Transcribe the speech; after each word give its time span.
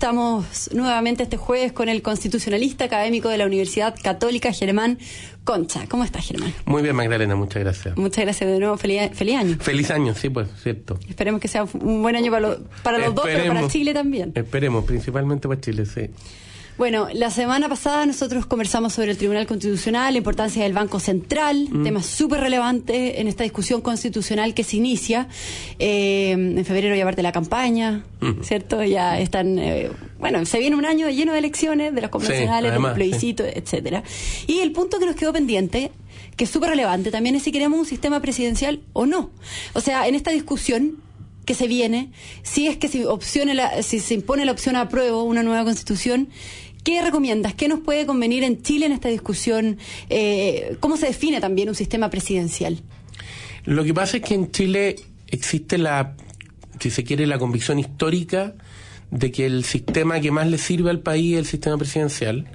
Estamos 0.00 0.70
nuevamente 0.72 1.24
este 1.24 1.36
jueves 1.36 1.72
con 1.72 1.90
el 1.90 2.00
constitucionalista 2.00 2.86
académico 2.86 3.28
de 3.28 3.36
la 3.36 3.44
Universidad 3.44 3.94
Católica, 4.02 4.50
Germán 4.50 4.98
Concha. 5.44 5.86
¿Cómo 5.90 6.04
estás, 6.04 6.26
Germán? 6.26 6.54
Muy 6.64 6.80
bien, 6.82 6.96
Magdalena, 6.96 7.36
muchas 7.36 7.62
gracias. 7.62 7.98
Muchas 7.98 8.24
gracias 8.24 8.48
de 8.48 8.58
nuevo. 8.58 8.78
Feliz, 8.78 9.10
feliz 9.12 9.36
año. 9.36 9.58
Feliz 9.60 9.90
año, 9.90 10.14
sí, 10.14 10.30
pues, 10.30 10.48
cierto. 10.62 10.98
Esperemos 11.06 11.38
que 11.38 11.48
sea 11.48 11.64
un 11.64 12.00
buen 12.00 12.16
año 12.16 12.30
para, 12.30 12.56
para 12.82 12.96
los 12.96 13.14
dos, 13.14 13.26
pero 13.26 13.46
para 13.52 13.68
Chile 13.68 13.92
también. 13.92 14.32
Esperemos, 14.34 14.86
principalmente 14.86 15.46
para 15.46 15.60
Chile, 15.60 15.84
sí. 15.84 16.08
Bueno, 16.80 17.08
la 17.12 17.28
semana 17.28 17.68
pasada 17.68 18.06
nosotros 18.06 18.46
conversamos 18.46 18.94
sobre 18.94 19.10
el 19.10 19.18
Tribunal 19.18 19.46
Constitucional, 19.46 20.14
la 20.14 20.16
importancia 20.16 20.62
del 20.62 20.72
Banco 20.72 20.98
Central, 20.98 21.68
mm. 21.70 21.84
tema 21.84 22.02
súper 22.02 22.40
relevante 22.40 23.20
en 23.20 23.28
esta 23.28 23.44
discusión 23.44 23.82
constitucional 23.82 24.54
que 24.54 24.64
se 24.64 24.78
inicia. 24.78 25.28
Eh, 25.78 26.30
en 26.30 26.64
febrero 26.64 26.96
ya 26.96 27.04
parte 27.04 27.22
la 27.22 27.32
campaña, 27.32 28.06
mm. 28.20 28.40
¿cierto? 28.40 28.82
Ya 28.82 29.20
están, 29.20 29.58
eh, 29.58 29.90
bueno, 30.18 30.46
se 30.46 30.58
viene 30.58 30.74
un 30.74 30.86
año 30.86 31.10
lleno 31.10 31.34
de 31.34 31.40
elecciones, 31.40 31.94
de 31.94 32.00
las 32.00 32.08
convencionales, 32.08 32.72
de 32.72 32.78
los 32.78 32.92
plebiscitos, 32.94 33.46
etcétera. 33.54 34.02
Y 34.46 34.60
el 34.60 34.72
punto 34.72 34.98
que 34.98 35.04
nos 35.04 35.16
quedó 35.16 35.34
pendiente 35.34 35.92
que 36.34 36.44
es 36.44 36.50
súper 36.50 36.70
relevante 36.70 37.10
también 37.10 37.34
es 37.34 37.42
si 37.42 37.52
queremos 37.52 37.78
un 37.78 37.84
sistema 37.84 38.22
presidencial 38.22 38.80
o 38.94 39.04
no. 39.04 39.28
O 39.74 39.82
sea, 39.82 40.08
en 40.08 40.14
esta 40.14 40.30
discusión 40.30 40.96
que 41.44 41.54
se 41.54 41.66
viene, 41.66 42.12
si 42.42 42.68
es 42.68 42.76
que 42.76 42.88
si, 42.88 43.04
opcione 43.04 43.54
la, 43.54 43.82
si 43.82 43.98
se 43.98 44.14
impone 44.14 44.44
la 44.44 44.52
opción 44.52 44.76
a 44.76 44.88
prueba 44.88 45.22
una 45.22 45.42
nueva 45.42 45.64
constitución, 45.64 46.28
¿Qué 46.84 47.02
recomiendas? 47.02 47.54
¿Qué 47.54 47.68
nos 47.68 47.80
puede 47.80 48.06
convenir 48.06 48.42
en 48.42 48.62
Chile 48.62 48.86
en 48.86 48.92
esta 48.92 49.08
discusión? 49.08 49.78
Eh, 50.08 50.76
¿Cómo 50.80 50.96
se 50.96 51.06
define 51.06 51.40
también 51.40 51.68
un 51.68 51.74
sistema 51.74 52.08
presidencial? 52.08 52.80
Lo 53.64 53.84
que 53.84 53.92
pasa 53.92 54.18
es 54.18 54.22
que 54.22 54.34
en 54.34 54.50
Chile 54.50 54.96
existe 55.28 55.76
la, 55.76 56.16
si 56.80 56.90
se 56.90 57.04
quiere, 57.04 57.26
la 57.26 57.38
convicción 57.38 57.78
histórica 57.78 58.54
de 59.10 59.30
que 59.30 59.46
el 59.46 59.64
sistema 59.64 60.20
que 60.20 60.30
más 60.30 60.48
le 60.48 60.58
sirve 60.58 60.90
al 60.90 61.00
país 61.00 61.34
es 61.34 61.38
el 61.40 61.46
sistema 61.46 61.76
presidencial. 61.76 62.46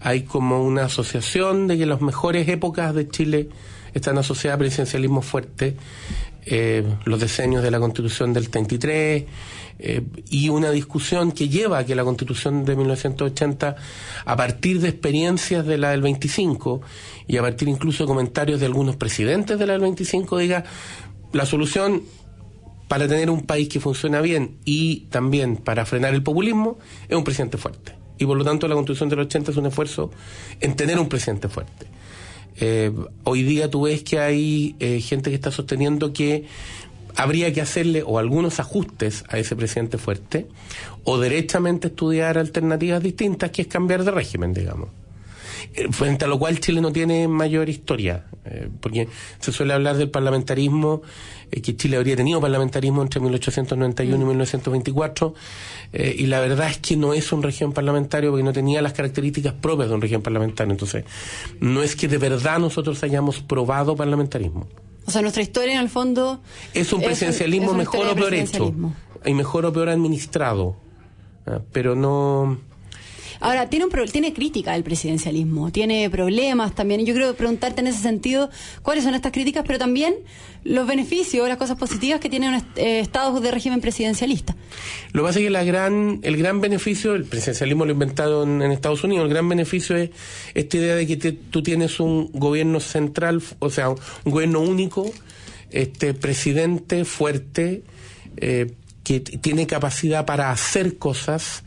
Hay 0.00 0.22
como 0.22 0.64
una 0.64 0.86
asociación 0.86 1.66
de 1.66 1.78
que 1.78 1.86
las 1.86 2.00
mejores 2.00 2.48
épocas 2.48 2.94
de 2.94 3.08
Chile 3.08 3.48
están 3.94 4.18
asociadas 4.18 4.56
a 4.56 4.58
presidencialismo 4.58 5.22
fuerte, 5.22 5.76
eh, 6.46 6.84
los 7.04 7.20
decenios 7.20 7.62
de 7.62 7.70
la 7.70 7.80
constitución 7.80 8.32
del 8.32 8.50
33, 8.50 9.24
eh, 9.78 10.02
y 10.30 10.48
una 10.50 10.70
discusión 10.70 11.32
que 11.32 11.48
lleva 11.48 11.78
a 11.78 11.84
que 11.84 11.94
la 11.94 12.04
Constitución 12.04 12.64
de 12.64 12.76
1980, 12.76 13.76
a 14.24 14.36
partir 14.36 14.80
de 14.80 14.88
experiencias 14.88 15.66
de 15.66 15.78
la 15.78 15.90
del 15.90 16.00
25 16.00 16.80
y 17.26 17.36
a 17.38 17.42
partir 17.42 17.68
incluso 17.68 18.04
de 18.04 18.08
comentarios 18.08 18.60
de 18.60 18.66
algunos 18.66 18.96
presidentes 18.96 19.58
de 19.58 19.66
la 19.66 19.72
del 19.72 19.82
25, 19.82 20.38
diga 20.38 20.64
la 21.32 21.44
solución 21.44 22.02
para 22.86 23.08
tener 23.08 23.30
un 23.30 23.42
país 23.42 23.68
que 23.68 23.80
funciona 23.80 24.20
bien 24.20 24.58
y 24.64 25.06
también 25.10 25.56
para 25.56 25.84
frenar 25.84 26.14
el 26.14 26.22
populismo 26.22 26.78
es 27.08 27.16
un 27.16 27.24
presidente 27.24 27.58
fuerte. 27.58 27.96
Y 28.16 28.26
por 28.26 28.36
lo 28.36 28.44
tanto 28.44 28.68
la 28.68 28.76
Constitución 28.76 29.08
del 29.08 29.20
80 29.20 29.50
es 29.50 29.56
un 29.56 29.66
esfuerzo 29.66 30.12
en 30.60 30.76
tener 30.76 31.00
un 31.00 31.08
presidente 31.08 31.48
fuerte. 31.48 31.86
Eh, 32.60 32.92
hoy 33.24 33.42
día 33.42 33.70
tú 33.70 33.82
ves 33.82 34.02
que 34.02 34.20
hay 34.20 34.76
eh, 34.78 35.00
gente 35.00 35.30
que 35.30 35.36
está 35.36 35.50
sosteniendo 35.50 36.12
que 36.12 36.44
habría 37.16 37.52
que 37.52 37.60
hacerle 37.60 38.02
o 38.04 38.18
algunos 38.18 38.60
ajustes 38.60 39.24
a 39.28 39.38
ese 39.38 39.56
presidente 39.56 39.98
fuerte 39.98 40.46
o 41.04 41.18
derechamente 41.18 41.88
estudiar 41.88 42.38
alternativas 42.38 43.02
distintas, 43.02 43.50
que 43.50 43.62
es 43.62 43.68
cambiar 43.68 44.04
de 44.04 44.10
régimen, 44.10 44.52
digamos. 44.52 44.88
Eh, 45.74 45.88
frente 45.90 46.24
a 46.24 46.28
lo 46.28 46.38
cual 46.38 46.60
Chile 46.60 46.80
no 46.80 46.92
tiene 46.92 47.28
mayor 47.28 47.68
historia, 47.68 48.24
eh, 48.54 48.68
porque 48.80 49.08
se 49.40 49.52
suele 49.52 49.72
hablar 49.72 49.96
del 49.96 50.10
parlamentarismo, 50.10 51.02
eh, 51.50 51.60
que 51.60 51.76
Chile 51.76 51.96
habría 51.96 52.16
tenido 52.16 52.40
parlamentarismo 52.40 53.02
entre 53.02 53.20
1891 53.20 54.14
y 54.16 54.26
1924, 54.26 55.34
y 55.96 56.26
la 56.26 56.40
verdad 56.40 56.70
es 56.70 56.78
que 56.78 56.96
no 56.96 57.14
es 57.14 57.30
un 57.32 57.40
régimen 57.40 57.72
parlamentario 57.72 58.30
porque 58.30 58.42
no 58.42 58.52
tenía 58.52 58.82
las 58.82 58.92
características 58.94 59.52
propias 59.52 59.88
de 59.88 59.94
un 59.94 60.00
régimen 60.00 60.22
parlamentario. 60.22 60.72
Entonces, 60.72 61.04
no 61.60 61.84
es 61.84 61.94
que 61.94 62.08
de 62.08 62.18
verdad 62.18 62.58
nosotros 62.58 63.00
hayamos 63.04 63.40
probado 63.40 63.94
parlamentarismo. 63.94 64.66
O 65.06 65.10
sea, 65.10 65.22
nuestra 65.22 65.42
historia 65.42 65.74
en 65.74 65.80
el 65.80 65.88
fondo... 65.88 66.40
Es 66.72 66.92
un 66.92 67.02
presidencialismo 67.02 67.74
mejor 67.74 68.06
o 68.08 68.14
peor 68.14 68.34
hecho. 68.34 68.74
Y 69.24 69.34
mejor 69.34 69.66
o 69.66 69.72
peor 69.72 69.88
administrado. 69.88 70.76
Ah, 71.46 71.60
pero 71.72 71.94
no... 71.94 72.58
Ahora, 73.44 73.68
tiene, 73.68 73.84
un 73.84 73.92
tiene 74.10 74.32
crítica 74.32 74.74
el 74.74 74.82
presidencialismo, 74.82 75.70
tiene 75.70 76.08
problemas 76.08 76.74
también. 76.74 77.04
Yo 77.04 77.12
quiero 77.12 77.34
preguntarte 77.34 77.82
en 77.82 77.88
ese 77.88 78.00
sentido 78.00 78.48
cuáles 78.80 79.04
son 79.04 79.14
estas 79.14 79.32
críticas, 79.32 79.64
pero 79.66 79.78
también 79.78 80.14
los 80.64 80.86
beneficios, 80.86 81.46
las 81.46 81.58
cosas 81.58 81.76
positivas 81.76 82.20
que 82.20 82.30
tiene 82.30 82.48
un 82.48 82.54
eh, 82.76 83.00
Estado 83.00 83.38
de 83.42 83.50
régimen 83.50 83.82
presidencialista. 83.82 84.56
Lo 85.12 85.20
que 85.20 85.26
pasa 85.26 85.40
es 85.40 85.44
que 85.44 85.50
la 85.50 85.62
gran, 85.62 86.20
el 86.22 86.38
gran 86.38 86.62
beneficio, 86.62 87.14
el 87.14 87.26
presidencialismo 87.26 87.84
lo 87.84 87.92
inventado 87.92 88.44
en, 88.44 88.62
Estados 88.62 89.04
Unidos, 89.04 89.26
el 89.26 89.30
gran 89.30 89.46
beneficio 89.46 89.94
es 89.94 90.08
esta 90.54 90.78
idea 90.78 90.94
de 90.94 91.06
que 91.06 91.32
tú 91.32 91.62
tienes 91.62 92.00
un 92.00 92.30
gobierno 92.32 92.80
central, 92.80 93.42
o 93.58 93.68
sea, 93.68 93.90
un 93.90 93.98
gobierno 94.24 94.60
único, 94.60 95.12
este 95.70 96.14
presidente 96.14 97.04
fuerte, 97.04 97.82
eh, 98.38 98.72
que 99.02 99.20
tiene 99.20 99.66
capacidad 99.66 100.24
para 100.24 100.50
hacer 100.50 100.96
cosas 100.96 101.62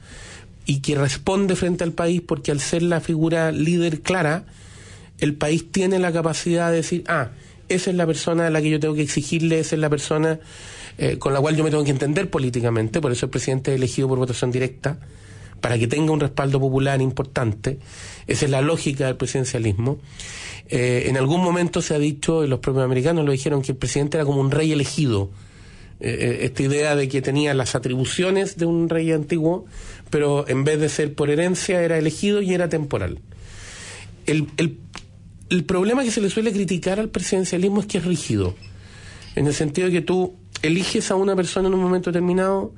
y 0.68 0.82
que 0.82 0.96
responde 0.96 1.56
frente 1.56 1.84
al 1.84 1.94
país 1.94 2.22
porque 2.22 2.52
al 2.52 2.60
ser 2.60 2.84
la 2.84 3.00
figura 3.00 3.52
líder 3.52 4.02
clara, 4.02 4.44
el 5.18 5.34
país 5.34 5.72
tiene 5.72 5.98
la 5.98 6.12
capacidad 6.12 6.70
de 6.70 6.76
decir, 6.76 7.04
ah, 7.08 7.30
esa 7.70 7.90
es 7.90 7.96
la 7.96 8.06
persona 8.06 8.48
a 8.48 8.50
la 8.50 8.62
que 8.62 8.70
yo 8.70 8.80
tengo 8.80 8.94
que 8.94 9.02
exigirle, 9.02 9.60
esa 9.60 9.76
es 9.76 9.82
la 9.82 9.90
persona 9.90 10.40
eh, 10.98 11.18
con 11.18 11.34
la 11.34 11.40
cual 11.40 11.56
yo 11.56 11.64
me 11.64 11.70
tengo 11.70 11.86
que 11.86 11.92
entender 11.92 12.30
políticamente, 12.30 13.00
por 13.00 13.14
eso 13.14 13.28
el 13.28 13.30
presidente 13.30 13.72
es 13.72 13.78
elegido 13.78 14.10
por 14.10 14.20
votación 14.20 14.52
directa, 14.52 15.00
para 15.62 15.80
que 15.80 15.88
tenga 15.88 16.12
un 16.12 16.20
respaldo 16.20 16.60
popular 16.60 17.02
importante. 17.02 17.80
Esa 18.28 18.46
es 18.46 18.52
la 18.52 18.62
lógica 18.62 19.08
del 19.08 19.16
presidencialismo. 19.16 19.98
Eh, 20.68 21.06
en 21.08 21.18
algún 21.18 21.42
momento 21.42 21.82
se 21.82 21.96
ha 21.96 22.00
dicho, 22.00 22.44
y 22.44 22.48
los 22.48 22.60
propios 22.60 22.84
americanos 22.84 23.26
lo 23.26 23.32
dijeron, 23.32 23.62
que 23.62 23.72
el 23.72 23.78
presidente 23.78 24.18
era 24.18 24.26
como 24.26 24.42
un 24.42 24.52
rey 24.52 24.72
elegido. 24.72 25.32
Eh, 26.00 26.40
esta 26.44 26.64
idea 26.64 26.96
de 26.96 27.08
que 27.08 27.22
tenía 27.22 27.54
las 27.56 27.74
atribuciones 27.74 28.58
de 28.58 28.66
un 28.66 28.88
rey 28.88 29.12
antiguo, 29.12 29.66
pero 30.10 30.48
en 30.48 30.64
vez 30.64 30.80
de 30.80 30.90
ser 30.90 31.16
por 31.16 31.30
herencia 31.30 31.82
era 31.82 31.98
elegido 31.98 32.42
y 32.42 32.54
era 32.54 32.70
temporal. 32.70 33.20
El, 34.28 34.48
el, 34.58 34.78
el 35.50 35.64
problema 35.64 36.04
que 36.04 36.12
se 36.12 36.22
le 36.22 36.30
suele 36.30 36.52
criticar 36.52 37.00
al 37.00 37.10
presidencialismo 37.10 37.82
es 37.82 37.88
que 37.88 37.98
es 37.98 38.06
rígido, 38.06 38.54
en 39.36 39.48
el 39.48 39.54
sentido 39.54 39.88
de 39.88 39.94
que 39.94 40.02
tú 40.02 40.36
eliges 40.62 41.10
a 41.10 41.16
una 41.16 41.36
persona 41.36 41.68
en 41.68 41.74
un 41.74 41.82
momento 41.82 42.12
determinado 42.12 42.74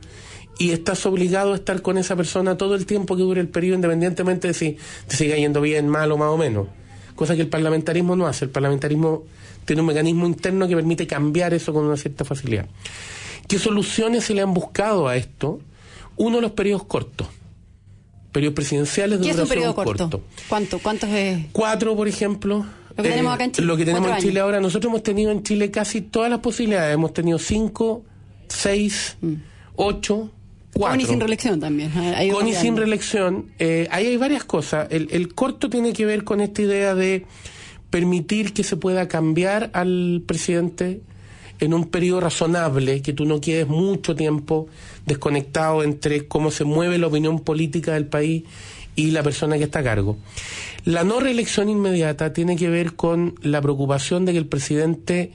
y 0.57 0.71
estás 0.71 1.05
obligado 1.05 1.53
a 1.53 1.55
estar 1.55 1.81
con 1.81 1.97
esa 1.97 2.15
persona 2.15 2.57
todo 2.57 2.75
el 2.75 2.85
tiempo 2.85 3.15
que 3.15 3.23
dure 3.23 3.41
el 3.41 3.47
periodo, 3.47 3.75
independientemente 3.75 4.49
de 4.49 4.53
si 4.53 4.77
te 5.07 5.15
siga 5.15 5.35
yendo 5.35 5.61
bien, 5.61 5.87
mal 5.87 6.11
o 6.11 6.17
más 6.17 6.29
o 6.29 6.37
menos. 6.37 6.67
Cosa 7.19 7.35
que 7.35 7.41
el 7.41 7.49
parlamentarismo 7.49 8.15
no 8.15 8.27
hace. 8.27 8.45
El 8.45 8.51
parlamentarismo 8.51 9.23
tiene 9.65 9.81
un 9.81 9.89
mecanismo 9.89 10.25
interno 10.25 10.69
que 10.69 10.75
permite 10.77 11.05
cambiar 11.05 11.53
eso 11.53 11.73
con 11.73 11.83
una 11.83 11.97
cierta 11.97 12.23
facilidad. 12.23 12.65
¿Qué 13.45 13.59
soluciones 13.59 14.23
se 14.23 14.33
le 14.33 14.41
han 14.41 14.53
buscado 14.53 15.05
a 15.05 15.17
esto? 15.17 15.59
Uno, 16.15 16.39
los 16.39 16.51
periodos 16.51 16.85
cortos. 16.85 17.27
Periodos 18.31 18.55
presidenciales 18.55 19.19
de 19.19 19.25
¿Qué 19.25 19.31
es 19.31 19.37
un 19.37 19.49
periodo 19.49 19.75
corto? 19.75 20.21
¿Cuánto? 20.47 20.79
¿Cuántos 20.79 21.09
es? 21.09 21.47
Cuatro, 21.51 21.93
por 21.93 22.07
ejemplo. 22.07 22.65
Lo 22.95 23.03
que 23.03 23.09
tenemos 23.09 23.33
acá 23.33 23.43
en 23.43 23.51
Chile. 23.51 23.67
Lo 23.67 23.75
que 23.75 23.83
tenemos 23.83 24.11
en 24.11 24.17
Chile 24.19 24.39
ahora. 24.39 24.61
Nosotros 24.61 24.89
hemos 24.89 25.03
tenido 25.03 25.31
en 25.31 25.43
Chile 25.43 25.71
casi 25.71 25.99
todas 25.99 26.29
las 26.29 26.39
posibilidades. 26.39 26.93
Hemos 26.93 27.11
tenido 27.11 27.37
cinco, 27.37 28.05
seis, 28.47 29.17
mm. 29.19 29.33
ocho, 29.75 30.31
cuatro. 30.79 30.97
Con 30.97 31.01
y 31.01 31.05
sin 31.05 31.19
reelección 31.19 31.59
también. 31.59 31.91
con 32.31 32.47
y 32.47 32.53
sin 32.53 32.77
reelección. 32.77 33.45
Eh, 33.59 33.87
ahí 33.91 34.07
hay 34.07 34.17
varias 34.17 34.45
cosas. 34.45 34.87
El, 34.91 35.09
el 35.11 35.33
corto 35.33 35.69
tiene 35.69 35.93
que 35.93 36.05
ver 36.05 36.23
con 36.23 36.41
esta 36.41 36.61
idea 36.61 36.95
de 36.95 37.25
permitir 37.89 38.53
que 38.53 38.63
se 38.63 38.77
pueda 38.77 39.07
cambiar 39.07 39.71
al 39.73 40.23
presidente 40.25 41.01
en 41.59 41.73
un 41.73 41.85
periodo 41.85 42.21
razonable, 42.21 43.01
que 43.01 43.13
tú 43.13 43.25
no 43.25 43.41
quedes 43.41 43.67
mucho 43.67 44.15
tiempo 44.15 44.67
desconectado 45.05 45.83
entre 45.83 46.27
cómo 46.27 46.51
se 46.51 46.63
mueve 46.63 46.97
la 46.97 47.07
opinión 47.07 47.39
política 47.39 47.93
del 47.93 48.05
país 48.05 48.43
y 48.95 49.11
la 49.11 49.23
persona 49.23 49.57
que 49.57 49.65
está 49.65 49.79
a 49.79 49.83
cargo. 49.83 50.17
La 50.85 51.03
no 51.03 51.19
reelección 51.19 51.69
inmediata 51.69 52.31
tiene 52.31 52.55
que 52.55 52.69
ver 52.69 52.93
con 52.93 53.35
la 53.41 53.61
preocupación 53.61 54.25
de 54.25 54.31
que 54.31 54.37
el 54.37 54.47
presidente 54.47 55.31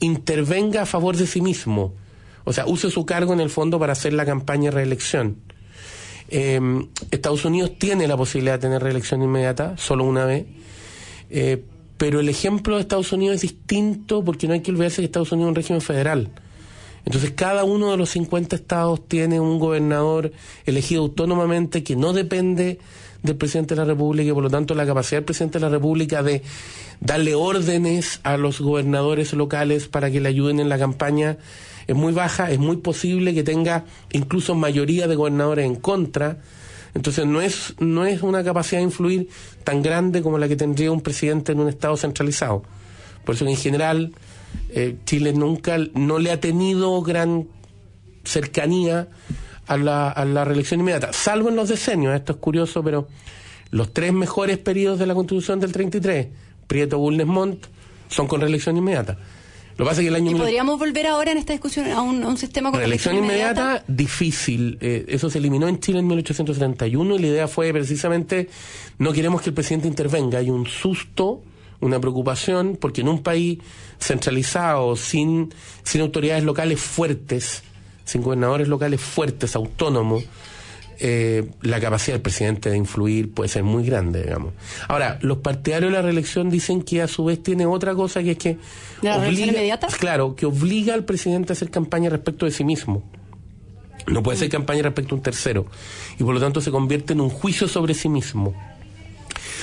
intervenga 0.00 0.82
a 0.82 0.86
favor 0.86 1.16
de 1.16 1.26
sí 1.26 1.40
mismo, 1.40 1.94
o 2.48 2.52
sea, 2.54 2.64
use 2.66 2.90
su 2.90 3.04
cargo 3.04 3.34
en 3.34 3.40
el 3.40 3.50
fondo 3.50 3.78
para 3.78 3.92
hacer 3.92 4.14
la 4.14 4.24
campaña 4.24 4.70
de 4.70 4.76
reelección. 4.76 5.36
Em, 6.30 6.88
Estados 7.10 7.44
Unidos 7.44 7.72
tiene 7.78 8.08
la 8.08 8.16
posibilidad 8.16 8.54
de 8.54 8.60
tener 8.60 8.82
reelección 8.82 9.22
inmediata, 9.22 9.76
solo 9.76 10.04
una 10.04 10.24
vez, 10.24 10.46
eh, 11.28 11.62
pero 11.98 12.20
el 12.20 12.28
ejemplo 12.30 12.76
de 12.76 12.80
Estados 12.80 13.12
Unidos 13.12 13.36
es 13.36 13.42
distinto 13.42 14.24
porque 14.24 14.46
no 14.46 14.54
hay 14.54 14.62
que 14.62 14.70
olvidarse 14.70 15.02
que 15.02 15.04
Estados 15.04 15.30
Unidos 15.30 15.48
es 15.48 15.50
un 15.50 15.56
régimen 15.56 15.80
federal. 15.82 16.30
Entonces 17.04 17.32
cada 17.32 17.64
uno 17.64 17.90
de 17.90 17.98
los 17.98 18.08
50 18.10 18.56
estados 18.56 19.06
tiene 19.06 19.40
un 19.40 19.58
gobernador 19.58 20.32
elegido 20.64 21.02
autónomamente 21.02 21.82
que 21.82 21.96
no 21.96 22.14
depende 22.14 22.78
del 23.22 23.36
presidente 23.36 23.74
de 23.74 23.82
la 23.82 23.86
República 23.86 24.30
y 24.30 24.32
por 24.32 24.42
lo 24.42 24.50
tanto 24.50 24.74
la 24.74 24.86
capacidad 24.86 25.18
del 25.18 25.26
presidente 25.26 25.58
de 25.58 25.66
la 25.66 25.70
República 25.70 26.22
de 26.22 26.42
darle 27.00 27.34
órdenes 27.34 28.20
a 28.22 28.38
los 28.38 28.60
gobernadores 28.60 29.34
locales 29.34 29.86
para 29.86 30.10
que 30.10 30.20
le 30.20 30.30
ayuden 30.30 30.60
en 30.60 30.70
la 30.70 30.78
campaña 30.78 31.36
es 31.88 31.96
muy 31.96 32.12
baja, 32.12 32.50
es 32.50 32.58
muy 32.58 32.76
posible 32.76 33.34
que 33.34 33.42
tenga 33.42 33.86
incluso 34.12 34.54
mayoría 34.54 35.08
de 35.08 35.16
gobernadores 35.16 35.64
en 35.64 35.74
contra. 35.74 36.36
Entonces 36.94 37.26
no 37.26 37.40
es, 37.40 37.74
no 37.78 38.04
es 38.04 38.22
una 38.22 38.44
capacidad 38.44 38.80
de 38.80 38.84
influir 38.84 39.28
tan 39.64 39.82
grande 39.82 40.22
como 40.22 40.38
la 40.38 40.48
que 40.48 40.56
tendría 40.56 40.92
un 40.92 41.00
presidente 41.00 41.52
en 41.52 41.60
un 41.60 41.68
Estado 41.68 41.96
centralizado. 41.96 42.62
Por 43.24 43.34
eso 43.34 43.46
en 43.46 43.56
general 43.56 44.12
eh, 44.68 44.96
Chile 45.06 45.32
nunca 45.32 45.78
no 45.94 46.18
le 46.18 46.30
ha 46.30 46.40
tenido 46.40 47.00
gran 47.00 47.48
cercanía 48.22 49.08
a 49.66 49.76
la, 49.78 50.10
a 50.10 50.24
la 50.26 50.44
reelección 50.44 50.80
inmediata, 50.80 51.12
salvo 51.12 51.48
en 51.48 51.56
los 51.56 51.68
decenios, 51.68 52.14
esto 52.14 52.32
es 52.32 52.38
curioso, 52.38 52.82
pero 52.82 53.08
los 53.70 53.92
tres 53.92 54.12
mejores 54.12 54.58
periodos 54.58 54.98
de 54.98 55.06
la 55.06 55.14
Constitución 55.14 55.60
del 55.60 55.72
33, 55.72 56.28
Prieto 56.66 56.98
Bulnes 56.98 57.26
Montt, 57.26 57.66
son 58.08 58.26
con 58.26 58.40
reelección 58.40 58.76
inmediata. 58.76 59.18
Lo 59.78 59.84
pasa 59.84 60.00
que 60.00 60.08
el 60.08 60.16
año 60.16 60.32
¿Y 60.32 60.34
podríamos 60.34 60.76
volver 60.76 61.06
ahora 61.06 61.30
en 61.30 61.38
esta 61.38 61.52
discusión 61.52 61.88
a 61.92 62.02
un, 62.02 62.36
sistema 62.36 62.72
con 62.72 62.80
reelección 62.80 63.16
inmediata? 63.16 63.84
difícil. 63.86 64.76
Eh, 64.80 65.04
eso 65.06 65.30
se 65.30 65.38
eliminó 65.38 65.68
en 65.68 65.78
Chile 65.78 66.00
en 66.00 66.08
1831 66.08 67.14
y 67.14 67.18
la 67.20 67.26
idea 67.28 67.48
fue 67.48 67.72
precisamente 67.72 68.48
no 68.98 69.12
queremos 69.12 69.40
que 69.40 69.50
el 69.50 69.54
presidente 69.54 69.86
intervenga. 69.86 70.40
Hay 70.40 70.50
un 70.50 70.66
susto, 70.66 71.42
una 71.78 72.00
preocupación, 72.00 72.76
porque 72.80 73.02
en 73.02 73.08
un 73.08 73.22
país 73.22 73.60
centralizado, 74.00 74.96
sin, 74.96 75.54
sin 75.84 76.00
autoridades 76.00 76.42
locales 76.42 76.80
fuertes, 76.80 77.62
sin 78.04 78.20
gobernadores 78.20 78.66
locales 78.66 79.00
fuertes, 79.00 79.54
autónomos, 79.54 80.24
eh, 81.00 81.50
la 81.62 81.80
capacidad 81.80 82.14
del 82.14 82.22
presidente 82.22 82.70
de 82.70 82.76
influir 82.76 83.32
puede 83.32 83.48
ser 83.48 83.62
muy 83.62 83.84
grande, 83.84 84.22
digamos. 84.22 84.52
Ahora, 84.88 85.18
los 85.22 85.38
partidarios 85.38 85.92
de 85.92 85.96
la 85.96 86.02
reelección 86.02 86.50
dicen 86.50 86.82
que 86.82 87.02
a 87.02 87.08
su 87.08 87.24
vez 87.24 87.42
tiene 87.42 87.66
otra 87.66 87.94
cosa 87.94 88.22
que 88.22 88.32
es 88.32 88.38
que... 88.38 88.58
¿De 89.02 89.08
la 89.08 89.18
reelección 89.18 89.50
inmediata? 89.50 89.86
Claro, 89.98 90.34
que 90.34 90.46
obliga 90.46 90.94
al 90.94 91.04
presidente 91.04 91.52
a 91.52 91.54
hacer 91.54 91.70
campaña 91.70 92.10
respecto 92.10 92.46
de 92.46 92.52
sí 92.52 92.64
mismo. 92.64 93.08
No 94.06 94.22
puede 94.22 94.36
hacer 94.36 94.48
campaña 94.48 94.82
respecto 94.82 95.14
a 95.14 95.18
un 95.18 95.22
tercero. 95.22 95.66
Y 96.18 96.24
por 96.24 96.34
lo 96.34 96.40
tanto 96.40 96.60
se 96.60 96.70
convierte 96.70 97.12
en 97.12 97.20
un 97.20 97.30
juicio 97.30 97.68
sobre 97.68 97.94
sí 97.94 98.08
mismo. 98.08 98.54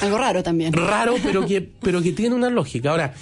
Algo 0.05 0.17
raro 0.17 0.43
también. 0.43 0.73
Raro, 0.73 1.15
pero 1.23 1.45
que, 1.45 1.61
pero 1.81 2.01
que 2.01 2.11
tiene 2.11 2.35
una 2.35 2.49
lógica. 2.49 2.91
Ahora, 2.91 3.13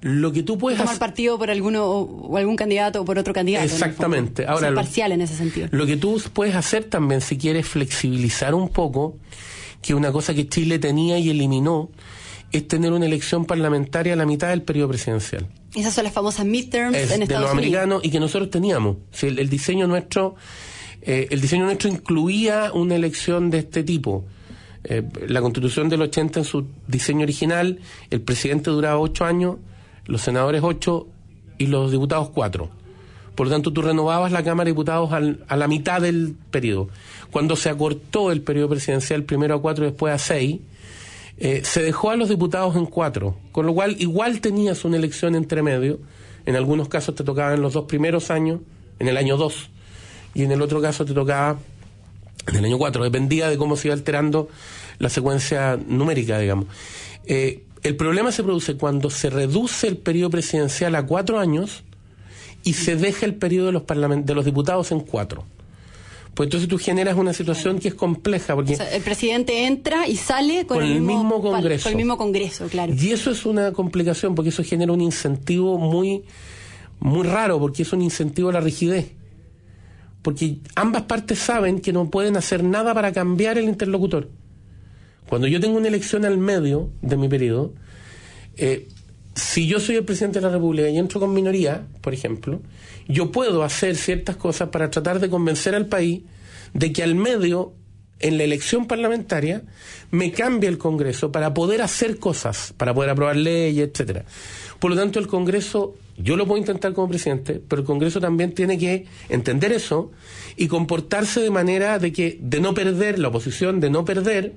lo 0.00 0.32
que 0.32 0.42
tú 0.42 0.58
puedes 0.58 0.78
tomar 0.78 0.98
partido 0.98 1.38
por 1.38 1.50
alguno 1.50 1.84
o, 1.86 2.36
algún 2.36 2.56
candidato 2.56 3.02
o 3.02 3.04
por 3.04 3.18
otro 3.18 3.32
candidato. 3.32 3.64
Exactamente. 3.64 4.46
Ahora, 4.46 4.70
lo, 4.70 4.76
parcial 4.76 5.12
en 5.12 5.22
ese 5.22 5.36
sentido. 5.36 5.68
Lo 5.70 5.86
que 5.86 5.96
tú 5.96 6.20
puedes 6.32 6.54
hacer 6.54 6.84
también, 6.84 7.20
si 7.20 7.36
quieres 7.36 7.66
flexibilizar 7.66 8.54
un 8.54 8.68
poco, 8.68 9.16
que 9.82 9.94
una 9.94 10.12
cosa 10.12 10.34
que 10.34 10.48
Chile 10.48 10.78
tenía 10.78 11.18
y 11.18 11.30
eliminó, 11.30 11.90
es 12.52 12.68
tener 12.68 12.92
una 12.92 13.06
elección 13.06 13.44
parlamentaria 13.44 14.12
a 14.14 14.16
la 14.16 14.26
mitad 14.26 14.48
del 14.48 14.62
periodo 14.62 14.88
presidencial. 14.90 15.46
Esas 15.74 15.94
son 15.94 16.04
las 16.04 16.12
famosas 16.12 16.46
midterms 16.46 16.96
en 16.96 17.22
Estados 17.22 17.28
de 17.28 17.38
los 17.38 17.50
americanos 17.50 18.00
y 18.04 18.10
que 18.10 18.20
nosotros 18.20 18.50
teníamos. 18.50 18.96
Si 19.12 19.26
el, 19.26 19.48
diseño 19.48 19.86
nuestro, 19.86 20.36
eh, 21.02 21.28
el 21.30 21.40
diseño 21.40 21.64
nuestro 21.64 21.90
incluía 21.90 22.70
una 22.72 22.94
elección 22.94 23.50
de 23.50 23.58
este 23.58 23.82
tipo 23.82 24.24
eh, 24.88 25.02
la 25.26 25.40
constitución 25.40 25.88
del 25.88 26.02
80 26.02 26.40
en 26.40 26.44
su 26.44 26.66
diseño 26.86 27.22
original, 27.22 27.80
el 28.10 28.20
presidente 28.20 28.70
duraba 28.70 29.00
ocho 29.00 29.24
años, 29.24 29.56
los 30.06 30.22
senadores 30.22 30.62
ocho 30.62 31.08
y 31.58 31.66
los 31.66 31.90
diputados 31.90 32.30
cuatro. 32.30 32.70
Por 33.34 33.48
lo 33.48 33.52
tanto, 33.52 33.72
tú 33.72 33.82
renovabas 33.82 34.30
la 34.30 34.44
Cámara 34.44 34.66
de 34.66 34.70
Diputados 34.70 35.10
a 35.12 35.56
la 35.56 35.68
mitad 35.68 36.00
del 36.00 36.36
periodo. 36.50 36.88
Cuando 37.30 37.56
se 37.56 37.68
acortó 37.68 38.30
el 38.30 38.42
periodo 38.42 38.70
presidencial 38.70 39.24
primero 39.24 39.56
a 39.56 39.60
cuatro 39.60 39.84
y 39.84 39.88
después 39.88 40.14
a 40.14 40.18
seis, 40.18 40.60
eh, 41.38 41.62
se 41.64 41.82
dejó 41.82 42.10
a 42.10 42.16
los 42.16 42.28
diputados 42.28 42.76
en 42.76 42.86
cuatro, 42.86 43.36
con 43.52 43.66
lo 43.66 43.74
cual 43.74 43.96
igual 43.98 44.40
tenías 44.40 44.84
una 44.84 44.96
elección 44.96 45.34
entre 45.34 45.62
medio. 45.62 45.98
En 46.46 46.54
algunos 46.54 46.88
casos 46.88 47.14
te 47.14 47.24
tocaba 47.24 47.52
en 47.54 47.60
los 47.60 47.72
dos 47.72 47.84
primeros 47.86 48.30
años, 48.30 48.60
en 49.00 49.08
el 49.08 49.16
año 49.16 49.36
dos, 49.36 49.68
y 50.32 50.44
en 50.44 50.52
el 50.52 50.62
otro 50.62 50.80
caso 50.80 51.04
te 51.04 51.12
tocaba 51.12 51.58
en 52.46 52.56
el 52.56 52.64
año 52.64 52.78
4, 52.78 53.02
dependía 53.04 53.48
de 53.48 53.56
cómo 53.56 53.76
se 53.76 53.88
iba 53.88 53.94
alterando 53.94 54.48
la 54.98 55.08
secuencia 55.08 55.78
numérica, 55.86 56.38
digamos. 56.38 56.66
Eh, 57.26 57.62
el 57.82 57.96
problema 57.96 58.32
se 58.32 58.42
produce 58.42 58.76
cuando 58.76 59.10
se 59.10 59.30
reduce 59.30 59.86
el 59.86 59.96
periodo 59.96 60.30
presidencial 60.30 60.94
a 60.94 61.06
cuatro 61.06 61.38
años 61.38 61.84
y 62.64 62.72
se 62.72 62.96
deja 62.96 63.26
el 63.26 63.34
periodo 63.34 63.66
de 63.66 63.72
los, 63.72 64.26
de 64.26 64.34
los 64.34 64.44
diputados 64.44 64.90
en 64.90 65.00
cuatro. 65.00 65.44
Pues 66.34 66.48
entonces 66.48 66.68
tú 66.68 66.78
generas 66.78 67.16
una 67.16 67.32
situación 67.32 67.78
que 67.78 67.88
es 67.88 67.94
compleja. 67.94 68.54
Porque 68.54 68.76
el 68.92 69.02
presidente 69.02 69.66
entra 69.66 70.06
y 70.06 70.16
sale 70.16 70.66
con, 70.66 70.82
el, 70.82 71.00
mismo, 71.00 71.40
Congreso. 71.40 71.84
Con 71.84 71.92
el 71.92 71.96
mismo 71.96 72.18
Congreso, 72.18 72.66
claro. 72.66 72.92
Y 72.92 73.12
eso 73.12 73.30
es 73.30 73.46
una 73.46 73.72
complicación 73.72 74.34
porque 74.34 74.50
eso 74.50 74.62
genera 74.62 74.92
un 74.92 75.00
incentivo 75.00 75.78
muy, 75.78 76.24
muy 76.98 77.26
raro, 77.26 77.58
porque 77.58 77.82
es 77.82 77.92
un 77.92 78.02
incentivo 78.02 78.50
a 78.50 78.52
la 78.52 78.60
rigidez 78.60 79.12
porque 80.26 80.58
ambas 80.74 81.02
partes 81.02 81.38
saben 81.38 81.78
que 81.78 81.92
no 81.92 82.10
pueden 82.10 82.36
hacer 82.36 82.64
nada 82.64 82.92
para 82.94 83.12
cambiar 83.12 83.58
el 83.58 83.66
interlocutor. 83.66 84.28
Cuando 85.28 85.46
yo 85.46 85.60
tengo 85.60 85.76
una 85.76 85.86
elección 85.86 86.24
al 86.24 86.36
medio 86.36 86.90
de 87.00 87.16
mi 87.16 87.28
periodo, 87.28 87.74
eh, 88.56 88.88
si 89.36 89.68
yo 89.68 89.78
soy 89.78 89.94
el 89.94 90.04
presidente 90.04 90.40
de 90.40 90.46
la 90.46 90.52
República 90.52 90.88
y 90.88 90.98
entro 90.98 91.20
con 91.20 91.32
minoría, 91.32 91.86
por 92.00 92.12
ejemplo, 92.12 92.60
yo 93.06 93.30
puedo 93.30 93.62
hacer 93.62 93.94
ciertas 93.94 94.34
cosas 94.34 94.70
para 94.70 94.90
tratar 94.90 95.20
de 95.20 95.30
convencer 95.30 95.76
al 95.76 95.86
país 95.86 96.24
de 96.74 96.92
que 96.92 97.04
al 97.04 97.14
medio, 97.14 97.74
en 98.20 98.38
la 98.38 98.44
elección 98.44 98.86
parlamentaria, 98.86 99.62
me 100.10 100.32
cambie 100.32 100.68
el 100.68 100.78
Congreso 100.78 101.32
para 101.32 101.52
poder 101.52 101.82
hacer 101.82 102.18
cosas, 102.18 102.72
para 102.76 102.94
poder 102.94 103.10
aprobar 103.10 103.36
leyes, 103.36 103.88
etcétera. 103.88 104.24
Por 104.78 104.90
lo 104.90 104.96
tanto, 104.96 105.18
el 105.18 105.26
Congreso 105.26 105.94
yo 106.18 106.36
lo 106.36 106.46
puedo 106.46 106.58
intentar 106.58 106.94
como 106.94 107.08
presidente, 107.08 107.60
pero 107.68 107.82
el 107.82 107.86
Congreso 107.86 108.20
también 108.20 108.52
tiene 108.52 108.78
que 108.78 109.06
entender 109.28 109.72
eso 109.72 110.10
y 110.56 110.68
comportarse 110.68 111.40
de 111.40 111.50
manera 111.50 111.98
de 111.98 112.12
que 112.12 112.38
de 112.40 112.60
no 112.60 112.72
perder 112.72 113.18
la 113.18 113.28
oposición, 113.28 113.80
de 113.80 113.90
no 113.90 114.04
perder 114.04 114.54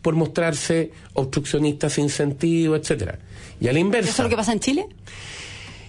por 0.00 0.14
mostrarse 0.14 0.90
obstruccionista 1.12 1.90
sin 1.90 2.08
sentido, 2.08 2.76
etcétera. 2.76 3.18
Y 3.60 3.68
a 3.68 3.72
la 3.72 3.78
inversa. 3.78 4.10
¿Eso 4.10 4.22
es 4.22 4.24
lo 4.24 4.30
que 4.30 4.36
pasa 4.36 4.52
en 4.52 4.60
Chile? 4.60 4.86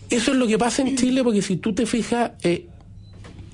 Eso 0.09 0.31
es 0.31 0.37
lo 0.37 0.47
que 0.47 0.57
pasa 0.57 0.81
en 0.81 0.95
Chile 0.97 1.23
porque 1.23 1.41
si 1.41 1.55
tú 1.57 1.73
te 1.73 1.85
fijas, 1.85 2.31
eh, 2.43 2.67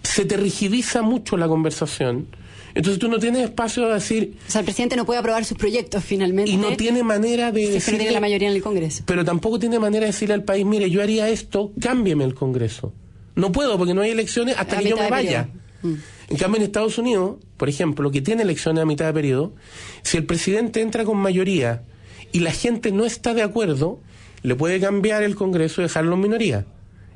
se 0.04 0.26
te 0.26 0.38
rigidiza 0.38 1.02
mucho 1.04 1.38
la 1.38 1.48
conversación 1.48 2.28
entonces 2.76 3.00
tú 3.00 3.08
no 3.08 3.20
tienes 3.20 3.44
espacio 3.44 3.86
a 3.88 3.96
decir... 3.96 4.38
O 4.48 4.52
sea, 4.52 4.60
el 4.60 4.66
presidente 4.66 4.96
no 4.96 5.06
puede 5.06 5.20
aprobar 5.20 5.44
sus 5.46 5.58
proyectos 5.58 6.04
finalmente. 6.04 6.52
Y 6.52 6.58
no 6.58 6.76
tiene 6.76 7.04
manera 7.04 7.52
de... 7.52 7.70
decir. 7.70 7.98
tiene 7.98 8.12
la 8.12 8.20
mayoría 8.20 8.50
en 8.50 8.56
el 8.56 8.62
Congreso. 8.62 9.04
Pero 9.06 9.26
tampoco 9.26 9.60
tiene 9.60 9.80
manera 9.80 10.06
de 10.06 10.12
decirle 10.12 10.36
al 10.36 10.44
país, 10.44 10.66
mire, 10.66 10.90
yo 10.90 11.02
haría 11.02 11.30
esto, 11.30 11.72
cámbieme 11.80 12.24
el 12.24 12.36
Congreso. 12.36 12.94
No 13.36 13.52
puedo 13.52 13.78
porque 13.78 13.94
no 13.94 14.02
hay 14.02 14.12
elecciones 14.12 14.56
hasta 14.58 14.78
que 14.80 14.90
yo 14.90 14.98
me 14.98 15.10
vaya. 15.10 15.50
Mm. 15.82 15.94
En 16.30 16.38
cambio, 16.38 16.58
en 16.58 16.64
Estados 16.64 16.98
Unidos, 16.98 17.38
por 17.58 17.70
ejemplo, 17.70 18.12
que 18.12 18.22
tiene 18.22 18.44
elecciones 18.44 18.84
a 18.84 18.86
mitad 18.86 19.06
de 19.06 19.14
periodo, 19.14 19.54
si 20.04 20.18
el 20.18 20.26
presidente 20.26 20.82
entra 20.82 21.06
con 21.06 21.18
mayoría 21.18 21.84
y 22.32 22.40
la 22.40 22.52
gente 22.52 22.92
no 22.92 23.06
está 23.06 23.34
de 23.34 23.42
acuerdo, 23.42 24.00
le 24.44 24.56
puede 24.56 24.80
cambiar 24.80 25.24
el 25.24 25.36
Congreso 25.36 25.82
y 25.82 25.86
dejarlo 25.86 26.14
en 26.16 26.22
minoría, 26.22 26.66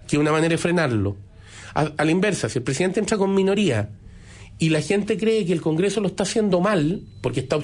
que 0.08 0.16
es 0.16 0.20
una 0.20 0.32
manera 0.32 0.54
de 0.54 0.58
frenarlo. 0.58 1.16
a 1.76 2.04
la 2.04 2.12
inversa, 2.12 2.50
si 2.50 2.60
el 2.60 2.64
presidente 2.64 3.00
entra 3.00 3.18
con 3.18 3.36
minoría 3.36 3.90
y 4.60 4.70
la 4.70 4.82
gente 4.82 5.18
cree 5.18 5.46
que 5.46 5.54
el 5.54 5.62
Congreso 5.62 6.00
lo 6.00 6.08
está 6.08 6.24
haciendo 6.24 6.62
mal, 6.62 7.02
porque 7.22 7.42
está 7.42 7.60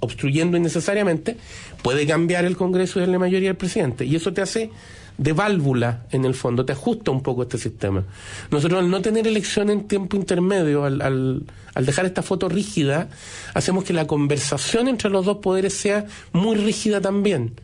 obstruyendo 0.00 0.56
innecesariamente, 0.56 1.36
puede 1.82 2.06
cambiar 2.06 2.44
el 2.44 2.56
Congreso 2.56 2.98
y 2.98 3.02
darle 3.02 3.18
mayoría 3.18 3.50
al 3.50 3.56
presidente. 3.56 4.04
Y 4.04 4.14
eso 4.14 4.32
te 4.32 4.42
hace 4.42 4.70
de 5.16 5.32
válvula, 5.32 6.06
en 6.10 6.24
el 6.24 6.34
fondo, 6.34 6.64
te 6.64 6.72
ajusta 6.72 7.10
un 7.10 7.22
poco 7.22 7.42
este 7.42 7.56
sistema. 7.58 8.04
Nosotros 8.50 8.80
al 8.80 8.90
no 8.90 9.00
tener 9.00 9.26
elección 9.26 9.70
en 9.70 9.86
tiempo 9.88 10.16
intermedio, 10.16 10.84
al, 10.84 11.00
al, 11.02 11.86
dejar 11.86 12.04
esta 12.04 12.22
foto 12.22 12.48
rígida, 12.48 13.08
hacemos 13.54 13.84
que 13.84 13.92
la 13.92 14.06
conversación 14.06 14.88
entre 14.88 15.10
los 15.10 15.24
dos 15.24 15.38
poderes 15.38 15.74
sea 15.74 16.06
muy 16.32 16.56
rígida 16.56 17.00
también. 17.00 17.54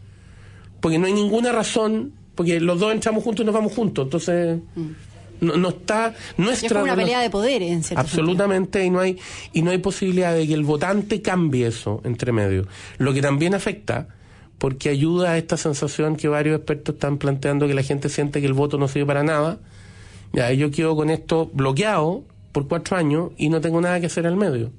Porque 0.80 0.98
no 0.98 1.06
hay 1.06 1.12
ninguna 1.12 1.52
razón, 1.52 2.12
porque 2.34 2.60
los 2.60 2.80
dos 2.80 2.92
entramos 2.92 3.22
juntos 3.24 3.42
y 3.42 3.46
nos 3.46 3.54
vamos 3.54 3.72
juntos. 3.72 4.04
Entonces... 4.04 4.58
Mm 4.74 5.09
no, 5.40 5.56
no 5.56 5.68
está 5.70 6.14
nuestra 6.36 6.66
es 6.66 6.72
como 6.72 6.84
una 6.84 6.96
pelea 6.96 7.20
de 7.20 7.30
poderes 7.30 7.90
en 7.90 7.98
absolutamente 7.98 8.84
y 8.84 8.90
no 8.90 9.00
hay 9.00 9.18
y 9.52 9.62
no 9.62 9.70
hay 9.70 9.78
posibilidad 9.78 10.34
de 10.34 10.46
que 10.46 10.54
el 10.54 10.64
votante 10.64 11.22
cambie 11.22 11.66
eso 11.66 12.00
entre 12.04 12.32
medio. 12.32 12.66
Lo 12.98 13.12
que 13.12 13.22
también 13.22 13.54
afecta 13.54 14.08
porque 14.58 14.90
ayuda 14.90 15.32
a 15.32 15.38
esta 15.38 15.56
sensación 15.56 16.16
que 16.16 16.28
varios 16.28 16.56
expertos 16.56 16.94
están 16.96 17.16
planteando 17.16 17.66
que 17.66 17.72
la 17.72 17.82
gente 17.82 18.10
siente 18.10 18.40
que 18.40 18.46
el 18.46 18.52
voto 18.52 18.76
no 18.76 18.88
sirve 18.88 19.06
para 19.06 19.22
nada. 19.22 19.58
Ya 20.34 20.52
yo 20.52 20.70
quedo 20.70 20.94
con 20.94 21.08
esto 21.08 21.50
bloqueado 21.52 22.24
por 22.52 22.68
cuatro 22.68 22.96
años 22.96 23.30
y 23.38 23.48
no 23.48 23.60
tengo 23.60 23.80
nada 23.80 23.98
que 24.00 24.06
hacer 24.06 24.26
al 24.26 24.36
medio. 24.36 24.70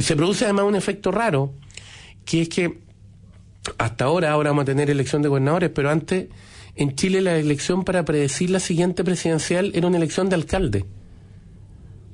Se 0.00 0.16
produce 0.16 0.44
además 0.44 0.64
un 0.64 0.76
efecto 0.76 1.10
raro 1.10 1.52
que 2.24 2.42
es 2.42 2.48
que 2.48 2.78
hasta 3.78 4.06
ahora 4.06 4.30
ahora 4.30 4.50
vamos 4.50 4.62
a 4.62 4.66
tener 4.66 4.88
elección 4.90 5.22
de 5.22 5.28
gobernadores 5.28 5.70
pero 5.74 5.90
antes 5.90 6.28
en 6.76 6.94
Chile 6.94 7.22
la 7.22 7.36
elección 7.36 7.84
para 7.84 8.04
predecir 8.04 8.50
la 8.50 8.60
siguiente 8.60 9.02
presidencial 9.02 9.72
era 9.74 9.86
una 9.86 9.96
elección 9.96 10.28
de 10.28 10.34
alcalde. 10.34 10.84